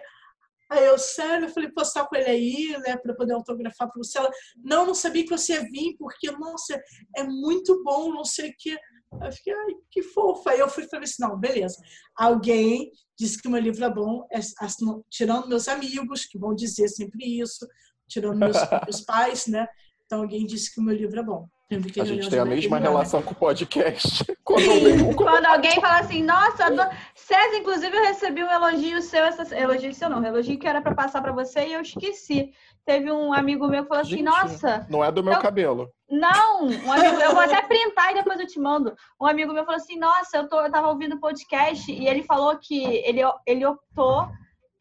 [0.75, 4.19] Aí eu, sério, eu falei, postar com ele aí, né, para poder autografar para você.
[4.19, 6.81] Ela, não, não sabia que você ia vir, porque, nossa,
[7.17, 8.77] é muito bom, não sei o quê.
[9.23, 10.51] Eu fiquei, ai, que fofa.
[10.51, 11.77] Aí eu fui falei assim, não, beleza.
[12.17, 16.55] Alguém disse que o meu livro é bom, é, assim, tirando meus amigos, que vão
[16.55, 17.67] dizer sempre isso,
[18.09, 19.69] tirando meus, meus pais, né?
[20.05, 21.49] Então alguém disse que o meu livro é bom.
[21.71, 24.25] A gente tem a mesma relação com o podcast.
[24.45, 25.15] Quando alguém...
[25.15, 26.83] Quando alguém fala assim, nossa, do...
[27.15, 29.57] César, inclusive, eu recebi um elogio seu, essa...
[29.57, 32.53] elogio seu não, um elogio que era para passar para você e eu esqueci.
[32.85, 34.87] Teve um amigo meu que falou assim, nossa...
[34.91, 35.41] Não é do meu eu...
[35.41, 35.91] cabelo.
[36.11, 38.95] Não, um amigo, eu vou até printar e depois eu te mando.
[39.19, 42.59] Um amigo meu falou assim, nossa, eu, tô, eu tava ouvindo podcast e ele falou
[42.59, 44.29] que ele, ele optou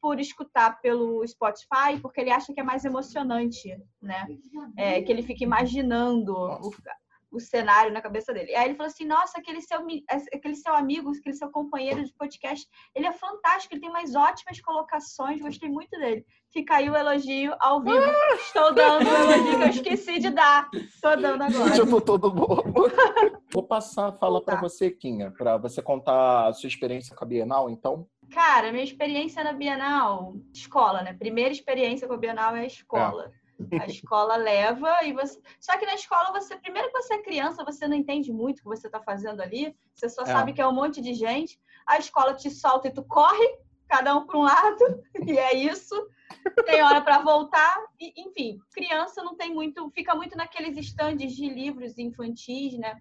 [0.03, 4.27] por escutar pelo Spotify, porque ele acha que é mais emocionante, né?
[4.75, 6.33] É, que ele fica imaginando.
[6.33, 6.71] O...
[7.31, 8.53] o cenário na cabeça dele.
[8.53, 9.79] Aí ele falou assim: Nossa, aquele seu,
[10.33, 14.59] aquele seu amigo, aquele seu companheiro de podcast, ele é fantástico, ele tem umas ótimas
[14.59, 16.25] colocações, gostei muito dele.
[16.51, 18.11] Fica aí o elogio ao vivo.
[18.35, 20.69] Estou dando o elogio que eu esqueci de dar.
[20.73, 21.77] Estou dando agora.
[21.77, 22.91] Eu tô todo bobo.
[23.53, 27.27] Vou passar a fala para você, Kinha, para você contar a sua experiência com a
[27.27, 28.05] Bienal, então.
[28.33, 31.13] Cara, minha experiência na Bienal, escola, né?
[31.13, 33.31] Primeira experiência com a Bienal é a escola.
[33.71, 33.79] É.
[33.79, 35.39] A escola leva e você.
[35.59, 38.63] Só que na escola você, primeiro que você é criança, você não entende muito o
[38.63, 39.75] que você está fazendo ali.
[39.93, 40.25] Você só é.
[40.25, 41.59] sabe que é um monte de gente.
[41.85, 43.47] A escola te solta e tu corre,
[43.87, 45.95] cada um para um lado, e é isso.
[46.65, 47.77] Tem hora para voltar.
[47.99, 52.99] E, enfim, criança não tem muito, fica muito naqueles estandes de livros infantis, né?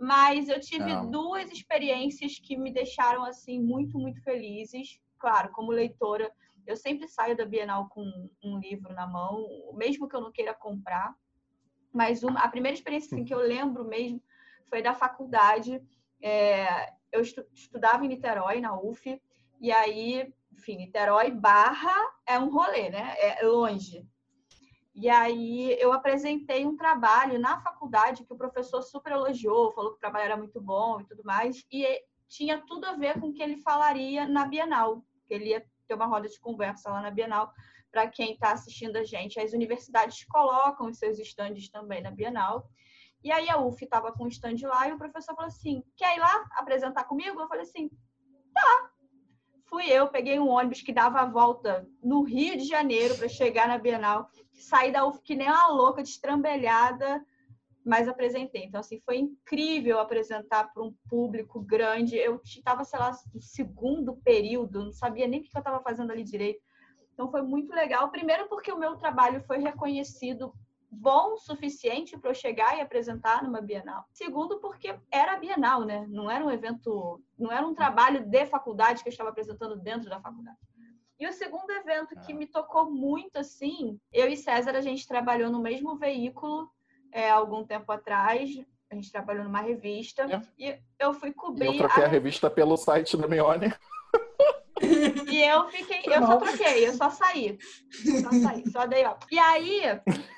[0.00, 1.10] Mas eu tive não.
[1.10, 4.98] duas experiências que me deixaram assim muito, muito felizes.
[5.18, 6.32] Claro, como leitora,
[6.66, 8.02] eu sempre saio da Bienal com
[8.42, 11.14] um livro na mão, mesmo que eu não queira comprar.
[11.92, 14.22] Mas uma, a primeira experiência assim, que eu lembro mesmo
[14.70, 15.82] foi da faculdade.
[16.22, 19.20] É, eu estu, estudava em Niterói, na UF,
[19.60, 21.94] e aí, enfim, Niterói barra
[22.26, 23.14] é um rolê, né?
[23.18, 24.08] É longe.
[24.94, 29.96] E aí eu apresentei um trabalho na faculdade que o professor super elogiou, falou que
[29.96, 31.86] o trabalho era muito bom e tudo mais, e
[32.28, 35.94] tinha tudo a ver com o que ele falaria na Bienal, que ele ia ter
[35.94, 37.52] uma roda de conversa lá na Bienal
[37.90, 39.40] para quem está assistindo a gente.
[39.40, 42.70] As universidades colocam os seus estandes também na Bienal.
[43.22, 46.16] E aí a UF estava com um stand lá e o professor falou assim: quer
[46.16, 47.40] ir lá apresentar comigo?
[47.40, 47.90] Eu falei assim:
[48.54, 48.89] tá.
[49.70, 53.68] Fui eu, peguei um ônibus que dava a volta no Rio de Janeiro para chegar
[53.68, 57.24] na Bienal, saí da UF que nem uma louca, destrambelhada,
[57.84, 58.64] mas apresentei.
[58.64, 62.16] Então, assim, foi incrível apresentar para um público grande.
[62.16, 66.10] Eu estava, sei lá, no segundo período, não sabia nem o que eu estava fazendo
[66.10, 66.60] ali direito.
[67.14, 68.10] Então, foi muito legal.
[68.10, 70.52] Primeiro, porque o meu trabalho foi reconhecido
[70.90, 74.04] bom o suficiente para eu chegar e apresentar numa Bienal.
[74.12, 76.04] Segundo, porque era Bienal, né?
[76.08, 80.10] Não era um evento, não era um trabalho de faculdade que eu estava apresentando dentro
[80.10, 80.58] da faculdade.
[81.18, 82.34] E o segundo evento que ah.
[82.34, 86.70] me tocou muito, assim, eu e César, a gente trabalhou no mesmo veículo
[87.12, 88.50] é, algum tempo atrás.
[88.90, 90.40] A gente trabalhou numa revista é.
[90.58, 91.66] e eu fui cobrir.
[91.66, 92.06] Eu troquei a...
[92.06, 93.72] a revista pelo site do Mione.
[95.30, 97.58] E eu fiquei, eu só troquei, eu só saí.
[98.22, 99.16] Só saí, só dei ó.
[99.30, 99.82] E aí,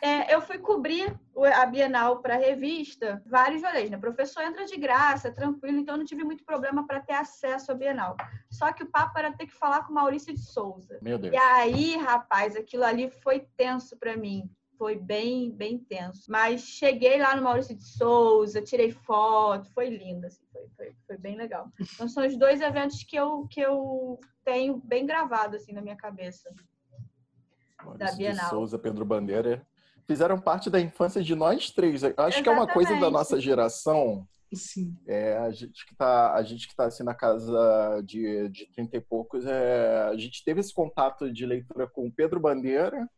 [0.02, 1.14] é, eu fui cobrir
[1.54, 3.96] a Bienal para a revista, vários rolês, né?
[3.96, 7.74] O professor entra de graça, tranquilo, então não tive muito problema para ter acesso à
[7.74, 8.16] Bienal.
[8.50, 10.98] Só que o papo era ter que falar com Maurício de Souza.
[11.00, 11.32] Meu Deus.
[11.32, 14.50] E aí, rapaz, aquilo ali foi tenso para mim
[14.82, 16.28] foi bem, bem tenso.
[16.28, 20.42] Mas cheguei lá no Maurício de Souza, tirei foto, foi lindo, assim,
[20.76, 21.68] foi, foi, foi, bem legal.
[21.80, 25.96] Então são os dois eventos que eu, que eu tenho bem gravado assim na minha
[25.96, 26.52] cabeça.
[27.84, 28.44] Maurício da Bienal.
[28.44, 29.66] De Souza, Pedro Bandeira,
[30.06, 32.02] fizeram parte da infância de nós três.
[32.02, 32.42] Acho Exatamente.
[32.42, 34.26] que é uma coisa da nossa geração.
[34.54, 34.96] Sim.
[35.06, 38.96] É, a gente que está a gente que tá assim na casa de, de 30
[38.96, 43.08] e poucos, é, a gente teve esse contato de leitura com o Pedro Bandeira,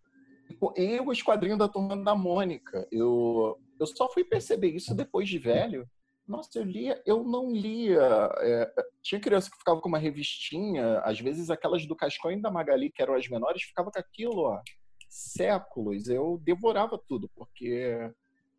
[0.76, 2.86] e o esquadrinho da Turma da Mônica.
[2.90, 5.88] Eu, eu só fui perceber isso depois de velho.
[6.26, 8.30] Nossa, eu lia, eu não lia.
[8.38, 12.50] É, tinha criança que ficava com uma revistinha, às vezes aquelas do Cascão e da
[12.50, 14.60] Magali, que eram as menores, ficava com aquilo, ó,
[15.08, 16.08] séculos.
[16.08, 18.10] Eu devorava tudo, porque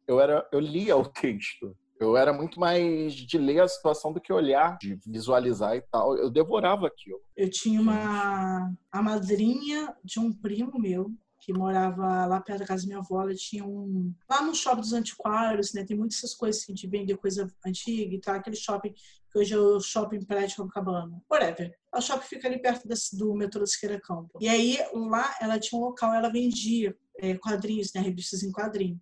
[0.08, 1.76] eu era, eu lia o texto.
[2.00, 6.18] Eu era muito mais de ler a situação do que olhar, de visualizar e tal.
[6.18, 7.22] Eu devorava aquilo.
[7.36, 11.10] Eu tinha uma a madrinha de um primo meu
[11.46, 14.12] que morava lá perto da casa da minha avó, ela tinha um.
[14.28, 15.86] Lá no shopping dos antiquários, né?
[15.86, 18.34] Tem muitas essas coisas assim, de vender coisa antiga e tal.
[18.34, 21.22] Aquele shopping que hoje é o shopping prédio Copacabana.
[21.30, 21.78] Whatever.
[21.94, 24.40] O shopping fica ali perto desse, do metrô da Siqueira Campo.
[24.42, 28.02] E aí, lá, ela tinha um local, ela vendia é, quadrinhos, né?
[28.02, 29.00] Revistas em quadrinho.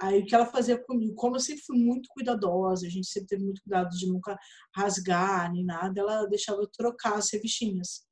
[0.00, 3.30] Aí o que ela fazia comigo, como eu sempre fui muito cuidadosa, a gente sempre
[3.30, 4.38] teve muito cuidado de nunca
[4.74, 8.06] rasgar nem nada, ela deixava eu trocar as revistinhas.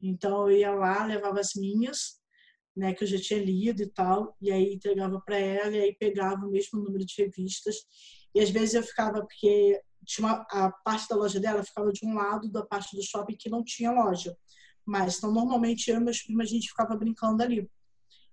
[0.00, 2.22] Então eu ia lá, levava as minhas,
[2.76, 5.94] né, que eu já tinha lido e tal, e aí entregava para ela, e aí
[5.94, 7.76] pegava o mesmo número de revistas.
[8.34, 12.04] E às vezes eu ficava, porque tinha uma, a parte da loja dela ficava de
[12.04, 14.36] um lado da parte do shopping que não tinha loja.
[14.84, 17.68] Mas, então, normalmente eu e meus primos, a gente ficava brincando ali.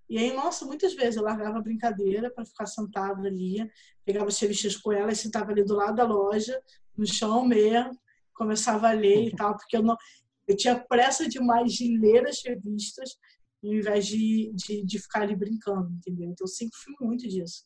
[0.10, 3.66] E aí, nossa, muitas vezes eu largava a brincadeira para ficar sentado ali,
[4.04, 6.62] pegava as revistas com ela e sentava ali do lado da loja,
[6.98, 7.98] no chão mesmo,
[8.34, 9.96] começava a ler e tal, porque eu não.
[10.46, 13.12] Eu tinha pressa demais de ler as revistas
[13.64, 16.30] ao invés de, de, de ficar ali brincando, entendeu?
[16.30, 17.66] Então, eu sempre fui muito disso.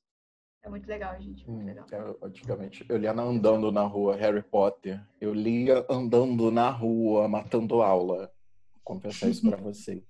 [0.66, 1.48] É muito legal, gente.
[1.48, 1.86] Muito hum, legal.
[1.92, 5.00] É, antigamente, eu lia andando na rua Harry Potter.
[5.22, 8.34] Eu lia andando na rua, matando aula.
[8.74, 10.04] Vou confessar isso para vocês.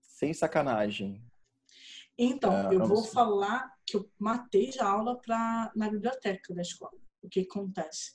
[0.00, 1.22] Sem sacanagem.
[2.16, 3.12] Então, é, eu vou sei.
[3.12, 6.98] falar que eu matei já aula pra, na biblioteca da escola.
[7.22, 8.14] O que acontece?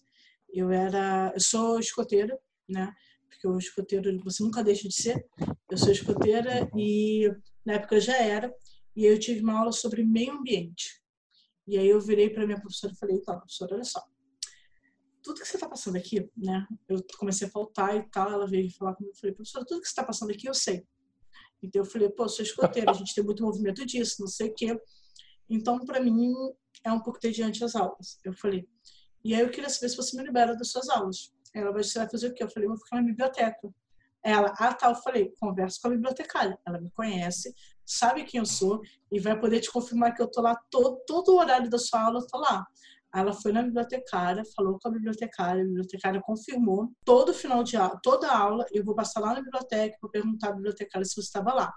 [0.51, 2.95] Eu era, eu sou escoteira, né?
[3.29, 5.25] Porque o escoteiro você nunca deixa de ser.
[5.69, 7.31] Eu sou escoteira e
[7.65, 8.53] na época já era.
[8.95, 11.01] E eu tive uma aula sobre meio ambiente.
[11.67, 14.03] E aí eu virei para minha professora e falei, então, professora, olha só,
[15.21, 16.65] tudo que você está passando aqui, né?
[16.87, 19.87] Eu comecei a faltar e tal, ela veio falar comigo, eu falei, professora, tudo que
[19.87, 20.83] você está passando aqui eu sei.
[21.61, 24.53] Então eu falei, pô, sou escoteira, a gente tem muito movimento disso, não sei o
[24.55, 24.79] quê.
[25.49, 26.33] Então, para mim,
[26.83, 28.17] é um pouco tediante as aulas.
[28.23, 28.67] Eu falei,
[29.23, 31.33] e aí eu queria saber se você me libera das suas aulas.
[31.53, 32.43] Ela vai, fazer o quê?
[32.43, 33.69] Eu falei, vou ficar na biblioteca.
[34.23, 36.57] Ela, ah, tá, eu falei, conversa com a bibliotecária.
[36.67, 37.53] Ela me conhece,
[37.85, 38.81] sabe quem eu sou
[39.11, 42.01] e vai poder te confirmar que eu tô lá todo, todo o horário da sua
[42.01, 42.65] aula, eu tô lá.
[43.15, 46.91] Ela foi na bibliotecária, falou com a bibliotecária, a bibliotecária confirmou.
[47.03, 50.51] Todo final de aula, toda aula, eu vou passar lá na biblioteca para perguntar à
[50.53, 51.73] bibliotecária se você estava lá.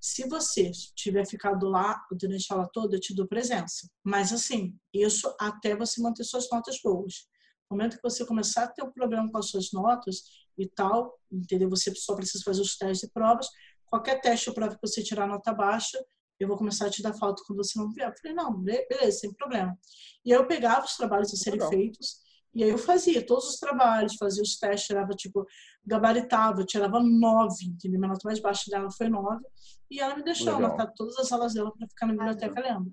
[0.00, 3.86] Se você tiver ficado lá durante a aula toda, eu te dou presença.
[4.02, 7.28] Mas assim, isso até você manter suas notas boas.
[7.70, 10.24] No momento que você começar a ter um problema com as suas notas
[10.58, 11.70] e tal, entendeu?
[11.70, 13.48] Você só precisa fazer os testes e provas.
[13.86, 15.98] Qualquer teste ou prova que você tirar nota baixa,
[16.38, 18.08] eu vou começar a te dar falta quando você não vier.
[18.08, 19.78] Eu falei, não, beleza, sem problema.
[20.24, 21.70] E aí eu pegava os trabalhos a serem Legal.
[21.70, 22.16] feitos,
[22.52, 25.46] e aí eu fazia todos os trabalhos, fazia os testes, tirava, tipo,
[25.86, 28.00] gabaritava, tirava nove, entendeu?
[28.00, 29.44] Minha nota mais baixa dela foi nove,
[29.88, 30.70] e ela me deixou Legal.
[30.70, 32.90] anotar todas as aulas dela para ficar na biblioteca lendo.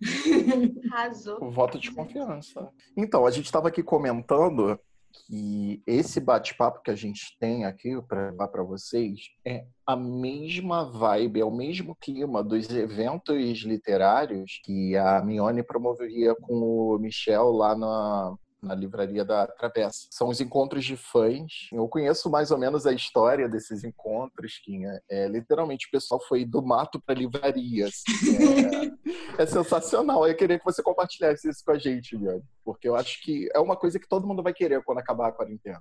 [0.90, 1.50] Arrasou.
[1.50, 2.68] Voto de confiança.
[2.96, 4.78] Então, a gente estava aqui comentando
[5.12, 10.84] que esse bate-papo que a gente tem aqui para levar para vocês é a mesma
[10.84, 17.50] vibe, é o mesmo clima dos eventos literários que a Mione promoveria com o Michel
[17.50, 20.06] lá na, na livraria da Travessa.
[20.10, 21.68] São os encontros de fãs.
[21.72, 26.44] Eu conheço mais ou menos a história desses encontros, que é, literalmente o pessoal foi
[26.44, 27.86] do mato para livraria.
[27.86, 28.36] Assim,
[29.38, 30.26] é, é, sensacional.
[30.26, 33.58] Eu queria que você compartilhasse isso com a gente, Liane, porque eu acho que é
[33.58, 35.80] uma coisa que todo mundo vai querer quando acabar a quarentena.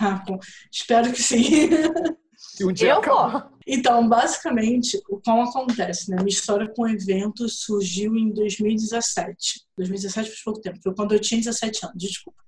[0.00, 0.38] Ah, bom,
[0.70, 1.68] espero que sim.
[2.58, 3.42] E um dia eu vou.
[3.66, 6.16] Então, basicamente, o como acontece, né?
[6.16, 9.62] Minha história com o evento surgiu em 2017.
[9.76, 12.42] 2017 faz pouco tempo, foi quando eu tinha 17 anos, desculpa.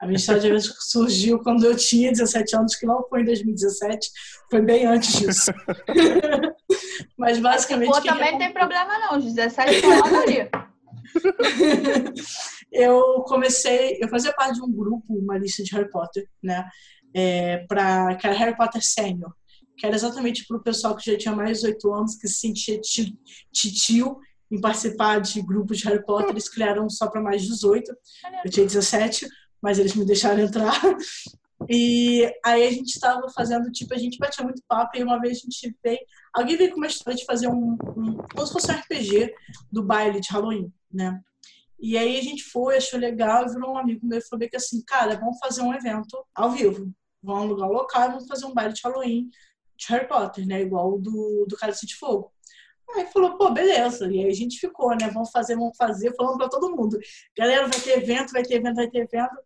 [0.00, 3.24] A minha história de evento surgiu quando eu tinha 17 anos, que não foi em
[3.24, 4.10] 2017,
[4.50, 5.52] foi bem antes disso.
[7.16, 7.90] Mas basicamente.
[7.90, 10.66] Pô, também não tem problema não, os 17 anos
[12.72, 16.64] eu comecei, eu fazia parte de um grupo, uma lista de Harry Potter, né?
[17.16, 19.32] É, para que era Harry Potter Sênior,
[19.78, 22.40] que era exatamente para o pessoal que já tinha mais de 18 anos, que se
[22.40, 22.78] sentia
[23.50, 24.18] titio
[24.50, 26.28] em participar de grupos de Harry Potter.
[26.28, 27.90] Eles criaram só para mais de 18.
[28.44, 29.26] Eu tinha 17,
[29.62, 30.78] mas eles me deixaram entrar.
[31.70, 35.38] E aí a gente estava fazendo, tipo, a gente batia muito papo e uma vez
[35.38, 35.98] a gente veio,
[36.34, 39.32] alguém veio com uma história de fazer um, um como se fosse um RPG
[39.72, 41.18] do baile de Halloween, né?
[41.80, 44.54] E aí a gente foi, achou legal, e virou um amigo meu e falou que
[44.54, 46.94] assim, cara, vamos fazer um evento ao vivo
[47.26, 49.30] vão alugar um local e vão fazer um baile de Halloween
[49.76, 50.62] de Harry Potter, né?
[50.62, 52.32] Igual o do, do Cálice de Fogo.
[52.94, 54.10] Aí falou, pô, beleza.
[54.10, 55.10] E aí a gente ficou, né?
[55.12, 56.98] Vamos fazer, vamos fazer, falando para todo mundo.
[57.36, 59.36] Galera, vai ter evento, vai ter evento, vai ter evento.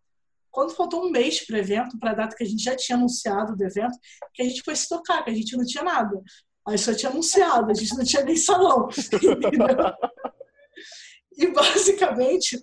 [0.51, 3.57] Quando faltou um mês para evento, para a data que a gente já tinha anunciado
[3.57, 3.97] do evento,
[4.35, 6.21] que a gente foi se tocar, que a gente não tinha nada.
[6.69, 8.89] Aí só tinha anunciado, a gente não tinha nem salão.
[11.33, 12.63] e basicamente,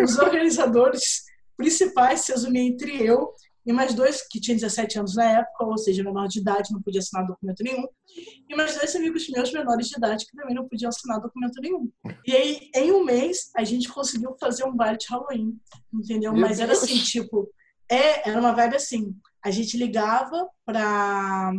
[0.00, 1.24] os organizadores
[1.56, 3.34] principais se resumiam entre eu
[3.66, 6.82] e mais dois que tinham 17 anos na época, ou seja, menor de idade, não
[6.82, 7.86] podia assinar documento nenhum,
[8.48, 11.90] e mais dois amigos meus menores de idade que também não podiam assinar documento nenhum.
[12.26, 15.58] E aí, em um mês, a gente conseguiu fazer um baile de Halloween,
[15.92, 16.32] entendeu?
[16.32, 16.60] Meu Mas Deus.
[16.60, 17.50] era assim, tipo,
[17.88, 21.52] é, era uma vibe assim, a gente ligava para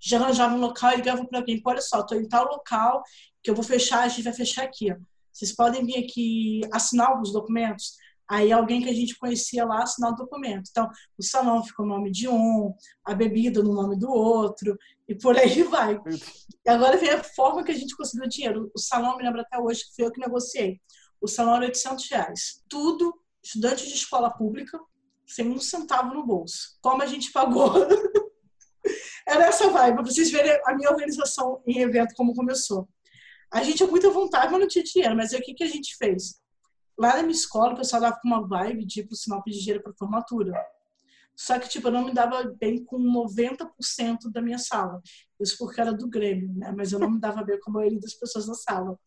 [0.00, 3.02] já arranjava um local e ligava para alguém, olha só, tô em tal local
[3.42, 4.94] que eu vou fechar, a gente vai fechar aqui.
[5.32, 7.96] Vocês podem vir aqui assinar alguns documentos?
[8.28, 10.68] Aí alguém que a gente conhecia lá assinar o documento.
[10.70, 14.76] Então, o salão ficou no nome de um, a bebida no nome do outro,
[15.08, 15.98] e por aí vai.
[16.64, 18.70] E agora vem a forma que a gente conseguiu o dinheiro.
[18.74, 20.78] O salão, me lembro até hoje, que foi eu que negociei.
[21.20, 22.62] O salão era 800 reais.
[22.68, 24.78] Tudo, estudante de escola pública,
[25.26, 26.78] sem um centavo no bolso.
[26.82, 27.72] Como a gente pagou?
[29.26, 32.88] era essa vibe, para vocês verem a minha organização em evento, como começou.
[33.50, 35.16] A gente tinha muita vontade, mas não tinha dinheiro.
[35.16, 36.40] Mas aí, o que, que a gente fez?
[36.98, 39.82] Lá na minha escola, o pessoal dava com uma vibe de, tipo, sinal pedir dinheiro
[39.82, 40.52] para formatura.
[41.36, 45.00] Só que, tipo, eu não me dava bem com 90% da minha sala.
[45.38, 46.72] Isso porque era do Grêmio, né?
[46.76, 48.98] Mas eu não me dava bem com a maioria das pessoas da sala.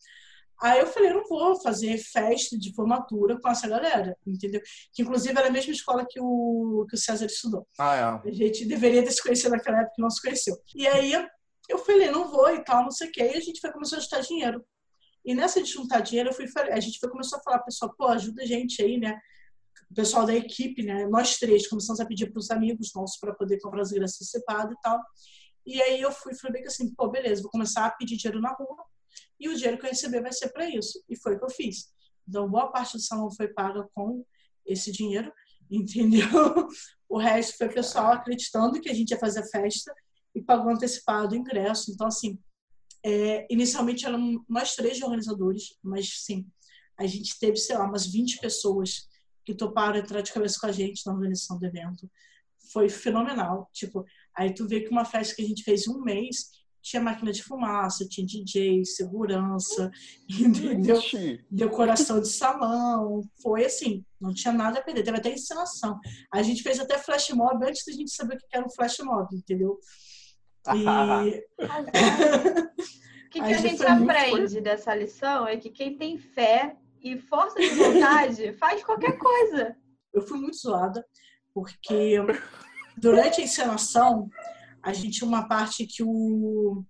[0.61, 4.61] Aí eu falei, eu não vou fazer festa de formatura com essa galera, entendeu?
[4.93, 7.67] Que inclusive era a mesma escola que o, que o César estudou.
[7.79, 8.29] Ah, é.
[8.29, 10.55] A gente deveria ter se conhecido naquela época que não se conheceu.
[10.75, 11.13] E aí
[11.67, 13.31] eu falei, não vou e tal, não sei o quê.
[13.33, 14.63] E a gente foi começar a juntar dinheiro.
[15.23, 18.07] E nessa de juntar dinheiro, eu fui, a gente foi começou a falar, pessoal, pô,
[18.07, 19.19] ajuda a gente aí, né?
[19.89, 21.05] O pessoal da equipe, né?
[21.07, 24.75] Nós três começamos a pedir para os amigos nossos para poder comprar as ingressos antecipados
[24.75, 24.99] e tal.
[25.65, 28.53] E aí eu fui, falei que assim, pô, beleza, vou começar a pedir dinheiro na
[28.53, 28.83] rua
[29.39, 31.03] e o dinheiro que eu receber vai ser para isso.
[31.09, 31.91] E foi o que eu fiz.
[32.27, 34.25] Então, boa parte do salão foi paga com
[34.65, 35.31] esse dinheiro,
[35.69, 36.27] entendeu?
[37.09, 39.93] O resto foi o pessoal acreditando que a gente ia fazer festa
[40.33, 41.91] e pagou antecipado o ingresso.
[41.91, 42.39] Então, assim,
[43.03, 46.45] é, inicialmente eram nós três organizadores, mas sim,
[46.97, 49.09] a gente teve, sei lá, umas 20 pessoas
[49.43, 52.09] que toparam entrar de cabeça com a gente na organização do evento.
[52.71, 53.69] Foi fenomenal.
[53.73, 57.01] Tipo, aí tu vê que uma festa que a gente fez em um mês tinha
[57.01, 59.91] máquina de fumaça, tinha DJ, segurança,
[60.29, 60.99] entendeu?
[61.49, 63.21] Decoração de salão.
[63.41, 65.03] Foi assim, não tinha nada a perder.
[65.03, 65.99] Teve até encenação.
[66.33, 68.97] A gente fez até flash mob antes da gente saber o que era um flash
[68.99, 69.79] mob, entendeu?
[70.67, 71.43] E...
[73.25, 74.61] o que, que a gente aprende muito...
[74.61, 79.75] dessa lição é que quem tem fé e força de vontade faz qualquer coisa.
[80.13, 81.05] Eu fui muito zoada,
[81.53, 82.17] porque
[82.97, 84.29] durante a encenação
[84.83, 86.83] a gente tinha uma parte que o.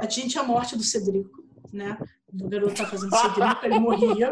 [0.00, 1.98] A gente tinha a morte do Cedrico, né?
[2.32, 4.30] O garoto tá fazendo Cedrico, ele morria.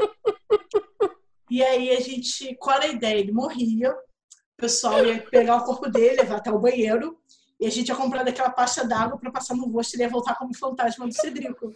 [1.51, 2.55] E aí a gente.
[2.57, 3.19] Qual era a ideia?
[3.19, 7.19] Ele morria, o pessoal ia pegar o corpo dele, levar até o banheiro,
[7.61, 10.09] e a gente ia comprar daquela pasta d'água para passar no rosto e ele ia
[10.09, 11.73] voltar como fantasma do Cedrico.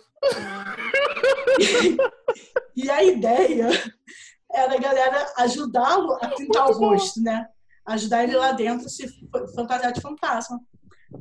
[1.59, 1.97] E,
[2.85, 3.69] e a ideia
[4.53, 7.49] era a galera ajudá-lo a pintar o rosto, né?
[7.85, 9.09] Ajudar ele lá dentro a se
[9.55, 10.61] fantasiar de fantasma.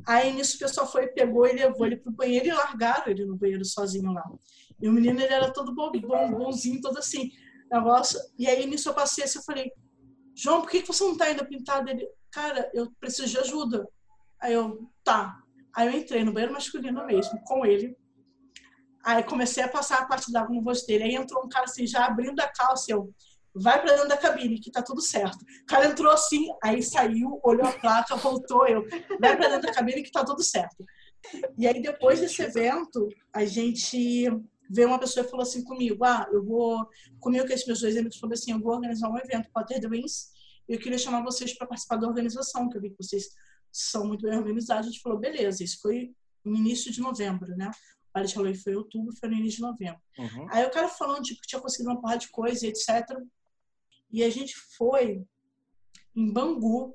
[0.06, 3.36] Aí nisso o pessoal foi, pegou e levou ele pro banheiro e largaram ele no
[3.36, 4.24] banheiro sozinho lá.
[4.80, 7.30] E o menino ele era todo bom, bom bonzinho, todo assim,
[7.70, 8.18] negócio.
[8.38, 9.72] E aí nisso eu passei assim, eu falei,
[10.34, 11.90] João, por que você não tá ainda pintado?
[11.90, 13.86] Ele, cara, eu preciso de ajuda.
[14.42, 15.38] Aí eu, tá.
[15.74, 17.96] Aí eu entrei no banheiro masculino mesmo, com ele.
[19.04, 21.04] Aí comecei a passar a parte d'água no rosto dele.
[21.04, 22.92] Aí entrou um cara assim, já abrindo a calça.
[22.92, 23.14] Eu,
[23.54, 25.42] vai para dentro da cabine, que tá tudo certo.
[25.42, 28.66] O cara entrou assim, aí saiu, olhou a placa, voltou.
[28.66, 28.84] Eu,
[29.20, 30.84] vai para dentro da cabine, que tá tudo certo.
[31.56, 34.28] E aí, depois desse evento, a gente
[34.68, 36.84] veio uma pessoa e falou assim comigo: Ah, eu vou.
[37.20, 40.30] Comigo que esses meus dois amigos falou assim: Eu vou organizar um evento, Potter Dreams,
[40.68, 43.28] e eu queria chamar vocês para participar da organização, que eu vi que vocês
[43.72, 44.86] são muito bem organizados.
[44.86, 47.70] A gente falou: Beleza, isso foi no início de novembro, né?
[48.08, 50.00] O Paris Halloween foi em outubro, foi no início de novembro.
[50.18, 50.46] Uhum.
[50.50, 53.06] Aí o cara falando tipo, que tinha conseguido uma porrada de coisa, etc.
[54.10, 55.24] E a gente foi
[56.14, 56.94] em Bangu.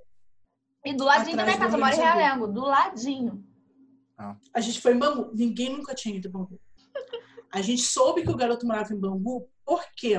[0.86, 3.44] E do ladinho da minha casa, eu moro em Realengo, do ladinho.
[4.18, 4.38] Ah.
[4.54, 5.32] A gente foi em Bangu.
[5.34, 6.62] Ninguém nunca tinha ido em Bangu.
[7.52, 10.16] A gente soube que o garoto morava em Bangu porque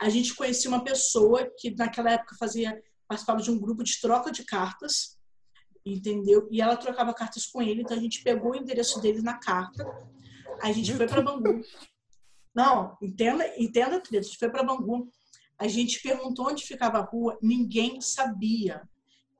[0.00, 4.30] a gente conhecia uma pessoa que naquela época fazia participava de um grupo de troca
[4.30, 5.13] de cartas,
[5.84, 6.48] entendeu?
[6.50, 9.84] E ela trocava cartas com ele, então a gente pegou o endereço dele na carta.
[10.62, 11.60] A gente foi para Bangu.
[12.54, 15.08] Não, entenda, entenda, a gente foi para Bangu.
[15.58, 18.82] A gente perguntou onde ficava a rua, ninguém sabia.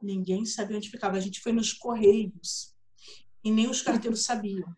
[0.03, 1.17] Ninguém sabia onde ficava.
[1.17, 2.75] A gente foi nos Correios
[3.43, 4.69] e nem os carteiros sabiam.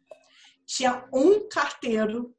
[0.64, 2.34] Tinha um carteiro,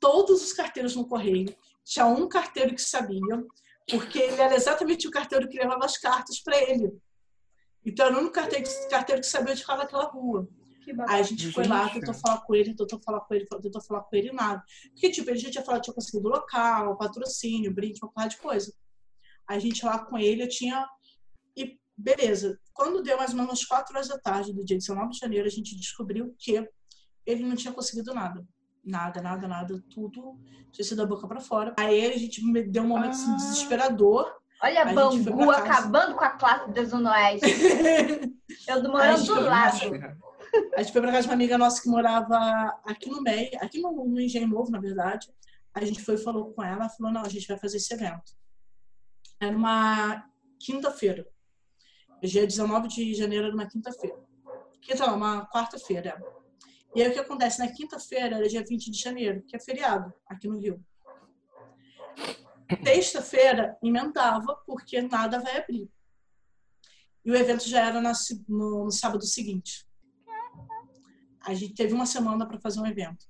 [0.00, 3.44] todos os carteiros no Correio, tinha um carteiro que sabia,
[3.88, 6.92] porque ele era exatamente o carteiro que levava as cartas para ele.
[7.84, 10.48] Então, era o único carteiro, carteiro que sabia onde ficava aquela rua.
[11.08, 14.00] Aí a gente foi lá, tentou falar com ele, tentou falar com ele, tentou falar
[14.02, 14.62] com ele, nada.
[14.90, 18.36] Porque, tipo, ele já tinha falado que tinha conseguido local, patrocínio, brinde, uma porrada de
[18.38, 18.72] coisa.
[19.48, 20.86] Aí a gente lá com ele, eu tinha.
[21.56, 22.58] E beleza.
[22.72, 25.50] Quando deu mais ou menos 4 horas da tarde do dia 19 de janeiro, a
[25.50, 26.68] gente descobriu que
[27.24, 28.46] ele não tinha conseguido nada.
[28.84, 29.82] Nada, nada, nada.
[29.88, 30.38] Tudo
[30.70, 31.74] tinha sido da boca para fora.
[31.78, 33.36] Aí a gente deu um momento assim, ah.
[33.36, 34.30] assim, desesperador.
[34.64, 37.44] Olha, Bangu acabando com a classe da Zona Oeste.
[38.66, 39.76] eu do morando do lado.
[40.74, 42.34] A gente foi para casa de uma amiga nossa que morava
[42.82, 45.28] aqui no meio, aqui no, no Engenho Novo, na verdade.
[45.74, 48.32] A gente foi e falou com ela, falou, não, a gente vai fazer esse evento.
[49.38, 50.24] Era uma
[50.58, 51.28] quinta-feira.
[52.22, 54.16] Dia 19 de janeiro era uma quinta-feira.
[54.80, 56.18] Quinta não, uma quarta-feira.
[56.94, 57.58] E aí o que acontece?
[57.58, 60.82] Na quinta-feira era dia 20 de janeiro, que é feriado aqui no Rio.
[62.84, 65.90] Sexta-feira emendava, porque nada vai abrir.
[67.24, 68.00] E o evento já era
[68.48, 69.86] no, sábado seguinte.
[71.40, 73.26] A gente teve uma semana para fazer um evento.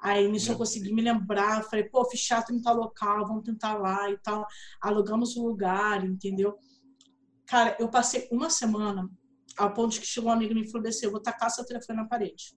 [0.00, 3.74] Aí nisso eu consegui me lembrar, falei, pô, fiz chato em tal local, vamos tentar
[3.74, 4.46] lá e tal.
[4.80, 6.58] Alugamos o lugar, entendeu?
[7.46, 9.08] Cara, eu passei uma semana
[9.56, 11.98] ao ponto que chegou um amigo e me falou assim, eu vou tacar seu telefone
[11.98, 12.54] na parede.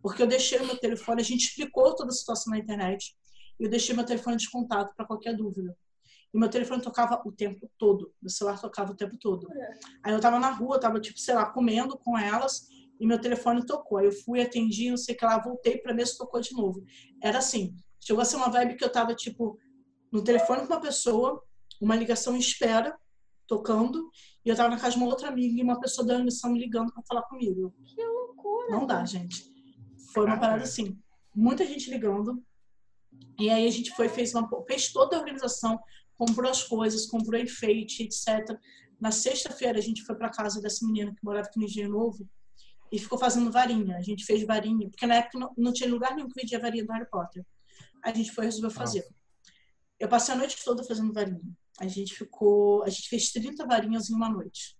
[0.00, 3.14] Porque eu deixei o meu telefone, a gente explicou toda a situação na internet,
[3.64, 5.76] eu deixei meu telefone de contato para qualquer dúvida.
[6.34, 9.46] E meu telefone tocava o tempo todo, meu celular tocava o tempo todo.
[9.52, 9.74] É.
[10.02, 12.66] Aí eu tava na rua, tava tipo, sei lá, comendo com elas,
[12.98, 13.98] e meu telefone tocou.
[13.98, 16.52] Aí eu fui, atendi, não sei o que lá, voltei para ver se tocou de
[16.54, 16.82] novo.
[17.22, 19.58] Era assim, chegou a ser uma vibe que eu tava, tipo,
[20.10, 21.42] no telefone com uma pessoa,
[21.80, 22.96] uma ligação em espera,
[23.46, 24.10] tocando,
[24.44, 26.58] e eu tava na casa de uma outra amiga e uma pessoa da ligação me
[26.58, 27.74] ligando para falar comigo.
[27.84, 28.70] Que loucura!
[28.70, 29.52] Não dá, gente.
[30.12, 30.98] Foi uma parada assim,
[31.34, 32.42] muita gente ligando.
[33.38, 35.78] E aí a gente foi, fez, uma, fez toda a organização,
[36.14, 38.56] comprou as coisas, comprou enfeite, etc.
[39.00, 42.28] Na sexta-feira a gente foi para casa dessa menina que morava aqui no Engenho Novo
[42.90, 43.96] e ficou fazendo varinha.
[43.96, 46.84] A gente fez varinha, porque na época não, não tinha lugar nenhum que vendia varinha
[46.84, 47.44] do Harry Potter.
[48.04, 49.00] A gente foi resolveu fazer.
[49.00, 49.14] Nossa.
[49.98, 51.40] Eu passei a noite toda fazendo varinha.
[51.80, 54.76] A gente ficou, a gente fez 30 varinhas em uma noite.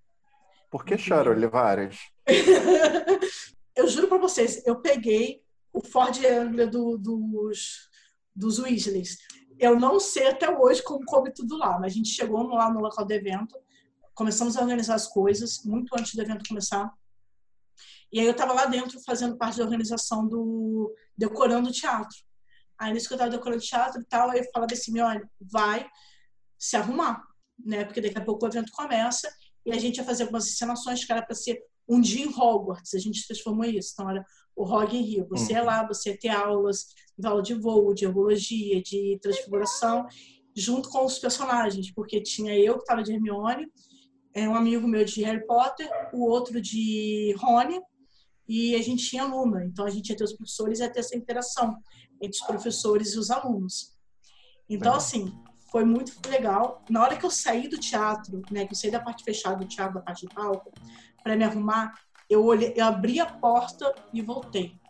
[0.71, 1.97] Por que Charole várias?
[3.77, 7.89] eu juro para vocês, eu peguei o Ford Anglia do, dos,
[8.35, 9.19] dos Weasleys.
[9.59, 12.81] Eu não sei até hoje como come tudo lá, mas a gente chegou lá no
[12.81, 13.57] local do evento,
[14.15, 16.93] começamos a organizar as coisas muito antes do evento começar.
[18.13, 22.17] E aí eu estava lá dentro fazendo parte da organização do decorando o teatro.
[22.79, 25.31] Aí nisso que eu estava decorando o teatro e tal, aí eu falava assim, olha,
[25.41, 25.89] vai
[26.59, 27.23] se arrumar,
[27.59, 27.85] né?
[27.85, 29.33] Porque daqui a pouco o evento começa
[29.65, 32.95] e a gente ia fazer algumas encenações que era para ser um dia em Hogwarts.
[32.95, 33.93] A gente transformou isso.
[33.93, 34.25] Então era
[34.57, 35.27] o Hog em Rio.
[35.31, 36.87] Você ia lá, você ter aulas,
[37.23, 40.07] aula de voo, de herbologia, de transfiguração,
[40.55, 43.67] junto com os personagens, porque tinha eu que estava de Hermione,
[44.35, 47.81] é, um amigo meu de Harry Potter, o outro de Rony,
[48.49, 49.65] e a gente tinha aluna.
[49.65, 51.77] Então a gente ia ter os professores e ia ter essa interação
[52.21, 53.93] entre os professores e os alunos.
[54.69, 55.33] Então, assim,
[55.71, 56.85] foi muito legal.
[56.89, 59.67] Na hora que eu saí do teatro, né, que eu saí da parte fechada do
[59.67, 60.73] teatro, da parte de palco,
[61.23, 61.93] para me arrumar,
[62.33, 64.81] eu olhei, eu abri a porta e voltei.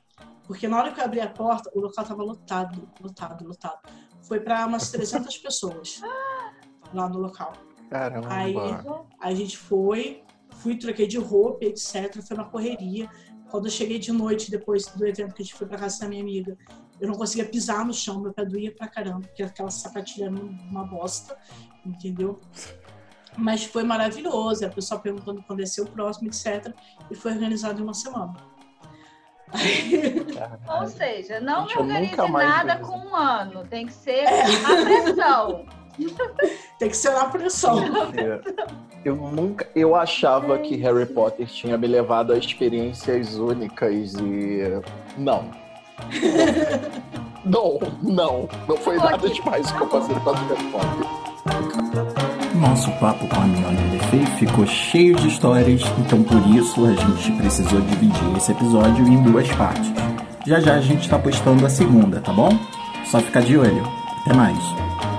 [0.46, 3.80] Porque na hora que eu abri a porta, o local estava lotado, lotado, lotado.
[4.22, 6.00] Foi para umas 300 pessoas
[6.92, 7.52] lá no local.
[7.88, 8.28] Caramba.
[8.30, 8.54] Aí
[9.20, 10.22] a gente foi,
[10.56, 12.22] fui, troquei de roupa, etc.
[12.22, 13.08] Foi uma correria.
[13.50, 16.08] Quando eu cheguei de noite, depois do evento que a gente foi para casa da
[16.08, 16.56] minha amiga,
[17.00, 20.34] eu não conseguia pisar no chão, meu pé doía pra caramba, porque aquela sapatilha era
[20.34, 21.36] uma bosta,
[21.84, 22.40] entendeu?
[23.36, 26.72] Mas foi maravilhoso, a pessoa perguntando quando ia ser o próximo, etc.
[27.10, 28.34] E foi organizado em uma semana.
[30.80, 34.42] Ou seja, não me organize nada com um ano, tem que ser é.
[34.42, 35.66] a pressão.
[36.78, 37.76] tem que ser na pressão.
[39.04, 44.62] Eu nunca, eu achava que Harry Potter tinha me levado a experiências únicas e
[45.18, 45.50] não.
[47.44, 52.11] Não, não, não foi nada demais o que eu passei com a Harry Potter.
[52.62, 57.32] Nosso papo com a Mione Lefei ficou cheio de histórias, então por isso a gente
[57.32, 59.92] precisou dividir esse episódio em duas partes.
[60.46, 62.56] Já já a gente está postando a segunda, tá bom?
[63.04, 63.82] Só ficar de olho.
[64.20, 65.11] Até mais.